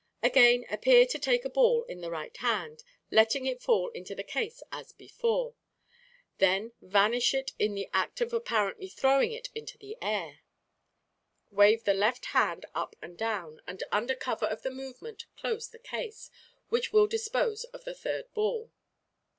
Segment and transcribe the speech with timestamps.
[0.23, 4.23] Again appear to take a ball in the right hand, letting it fall into the
[4.23, 5.53] case as before.
[6.39, 10.39] Then vanish it in the act of apparently throwing it into the air.
[11.51, 15.77] Wave the left hand up and down, and under cover of the movement close the
[15.77, 16.31] case,
[16.69, 18.71] which will dispose of the third ball.